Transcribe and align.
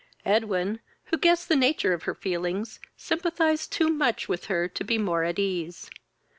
Edwin, 0.25 0.79
who 1.11 1.17
guessed 1.19 1.47
the 1.47 1.55
nature 1.55 1.93
of 1.93 2.05
her 2.05 2.15
feelings, 2.15 2.79
sympathized 2.97 3.71
too 3.71 3.89
much 3.89 4.27
with 4.27 4.45
her 4.45 4.67
to 4.67 4.83
be 4.83 4.97
more 4.97 5.23
at 5.23 5.37
ease. 5.37 5.91